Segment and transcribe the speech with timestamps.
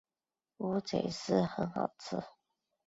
[0.57, 2.23] 乌贼丝很好吃